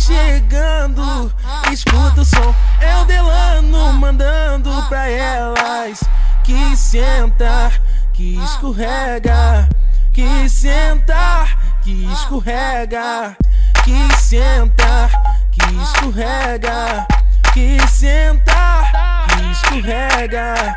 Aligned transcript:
chegando, 0.00 1.32
escuta 1.70 2.22
o 2.22 2.24
som. 2.24 2.54
É 2.80 2.96
o 2.96 3.04
Delano 3.04 3.92
mandando 3.92 4.70
pra 4.88 5.08
elas 5.08 6.00
que 6.42 6.76
senta, 6.76 7.70
que 8.12 8.36
escorrega, 8.42 9.68
que 10.12 10.48
senta, 10.48 11.46
que 11.82 12.04
escorrega, 12.12 13.36
que 13.84 14.16
senta, 14.16 15.10
que 15.52 15.82
escorrega, 15.82 17.06
que 17.52 17.78
senta, 17.88 18.84
que 19.28 19.50
escorrega. 19.52 20.76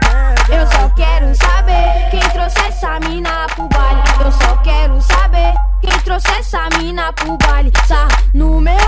Eu 0.49 0.67
só 0.67 0.89
quero 0.89 1.33
saber 1.35 2.09
quem 2.11 2.29
trouxe 2.29 2.59
essa 2.67 2.99
mina 2.99 3.47
pro 3.55 3.69
baile. 3.69 4.01
Eu 4.23 4.31
só 4.31 4.57
quero 4.57 5.01
saber 5.01 5.53
quem 5.81 5.99
trouxe 5.99 6.29
essa 6.31 6.69
mina 6.77 7.13
pro 7.13 7.37
baile. 7.37 7.71
Sá 7.87 8.07
no 8.33 8.59
meu 8.59 8.82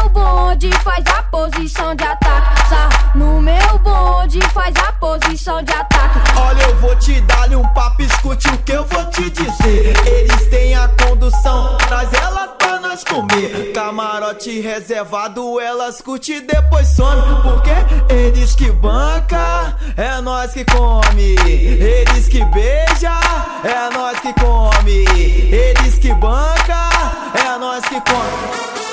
bonde, 0.55 0.71
faz 0.83 1.03
a 1.07 1.23
posição 1.23 1.95
de 1.95 2.03
ataque. 2.03 2.69
Sá 2.69 2.89
no 3.13 3.41
meu 3.41 3.79
bonde, 3.79 4.39
faz 4.53 4.73
a 4.77 4.91
posição 4.93 5.61
de 5.61 5.71
ataque. 5.71 6.19
Olha, 6.37 6.63
eu 6.63 6.75
vou 6.77 6.95
te 6.95 7.19
dar 7.21 7.49
um 7.51 7.67
papo, 7.73 8.01
escute 8.01 8.47
o 8.47 8.57
que 8.59 8.71
eu 8.71 8.85
vou 8.85 9.05
te 9.05 9.29
dizer. 9.29 9.93
Eles 10.07 10.47
têm 10.47 10.75
a 10.75 10.87
condução, 10.87 11.77
traz 11.87 12.11
elas 12.13 12.49
pra 12.57 12.79
nós 12.79 13.03
comer. 13.03 13.73
Camarote 13.73 14.61
reservado, 14.61 15.59
elas 15.59 16.01
curte 16.01 16.39
depois 16.41 16.87
some. 16.87 17.21
Porque 17.43 18.13
eles 18.13 18.55
que 18.55 18.71
banca, 18.71 19.75
é 19.97 20.21
nós 20.21 20.53
que 20.53 20.65
come. 20.65 21.35
Eles 21.45 22.27
que 22.27 22.43
beija, 22.45 23.19
é 23.63 23.93
nós 23.93 24.19
que 24.19 24.33
come. 24.33 25.05
Eles 25.51 25.97
que 25.97 26.13
banca, 26.13 26.89
é 27.33 27.57
nós 27.59 27.83
que 27.85 27.99
come. 28.01 28.84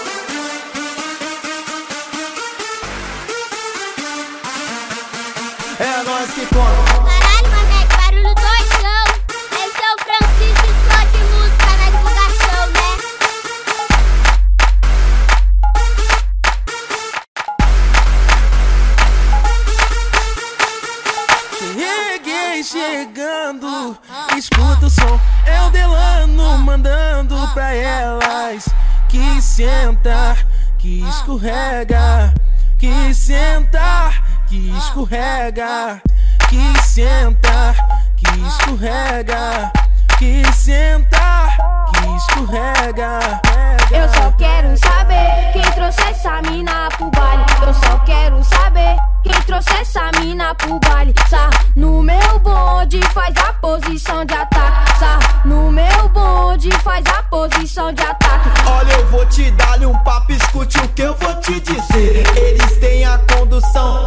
É 5.82 6.02
nós 6.04 6.30
que 6.30 6.46
come. 6.46 6.62
Caralho, 7.10 7.50
mané, 7.50 7.80
barulho 7.96 8.34
doidão. 8.36 9.04
Esse 9.50 9.82
é 9.82 9.90
o 9.90 9.98
Francisco 9.98 10.68
Scott 10.78 11.12
Música 11.32 11.70
na 11.76 11.86
divulgação, 11.90 12.62
né? 12.70 12.88
Cheguei 21.74 22.62
chegando, 22.62 23.98
escuta 24.38 24.86
o 24.86 24.90
som. 24.90 25.20
É 25.44 25.62
o 25.62 25.70
Delano 25.70 26.58
mandando 26.58 27.36
pra 27.54 27.74
elas 27.74 28.68
que 29.08 29.42
senta, 29.42 30.36
que 30.78 31.02
escorrega, 31.08 32.32
que 32.78 33.12
senta, 33.12 34.12
que 34.52 34.68
escorrega, 34.76 36.02
que 36.50 36.82
senta, 36.82 37.74
que 38.14 38.28
escorrega, 38.46 39.72
que 40.18 40.42
senta, 40.52 41.48
que 41.94 42.16
escorrega. 42.16 43.40
Eu 43.90 44.06
só 44.10 44.30
quero 44.32 44.76
saber 44.76 45.52
quem 45.54 45.62
trouxe 45.72 46.02
essa 46.02 46.42
mina 46.42 46.90
pro 46.98 47.10
baile. 47.12 47.44
Eu 47.66 47.72
só 47.72 47.98
quero 48.00 48.44
saber 48.44 48.96
quem 49.22 49.40
trouxe 49.46 49.70
essa 49.72 50.10
mina 50.20 50.54
pro 50.54 50.78
baile. 50.80 51.14
Sá 51.30 51.48
no 51.74 52.02
meu 52.02 52.38
bonde, 52.40 53.00
faz 53.14 53.34
a 53.38 53.54
posição 53.54 54.22
de 54.26 54.34
ataque. 54.34 54.98
Sá 54.98 55.18
no 55.46 55.72
meu 55.72 56.08
bonde, 56.10 56.70
faz 56.84 57.02
a 57.06 57.22
posição 57.22 57.90
de 57.92 58.02
ataque. 58.02 58.50
Olha, 58.66 58.92
eu 58.92 59.06
vou 59.06 59.24
te 59.26 59.50
dar 59.52 59.80
um 59.80 59.96
papo, 60.04 60.32
escute 60.32 60.78
o 60.78 60.88
que 60.88 61.02
eu 61.02 61.14
vou 61.16 61.34
te 61.36 61.58
dizer. 61.60 62.26
Eles 62.36 62.78
têm 62.78 63.04
a 63.04 63.18
condução, 63.18 64.06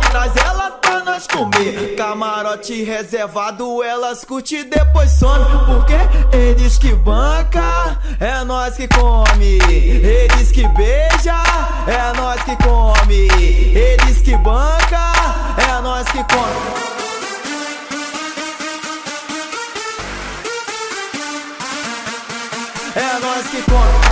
elas 1.16 1.28
comer. 1.28 1.96
Camarote 1.96 2.84
reservado, 2.84 3.82
elas 3.82 4.26
curte 4.26 4.64
depois 4.66 5.12
some. 5.12 5.46
Porque 5.66 5.96
eles 6.36 6.78
que 6.78 6.94
banca, 6.94 7.98
é 8.20 8.44
nós 8.44 8.76
que 8.76 8.88
come. 8.90 9.58
Eles 9.70 10.52
que 10.52 10.68
beija, 10.70 11.42
é 11.88 12.18
nós 12.18 12.44
que 12.44 12.56
come. 12.58 13.28
Eles 13.74 14.22
que 14.22 14.36
banca, 14.38 15.14
é 15.58 15.82
nós 15.82 16.06
que 16.08 16.24
come. 16.24 16.96
É 22.96 23.20
nós 23.20 23.48
que 23.48 23.62
come. 23.64 24.05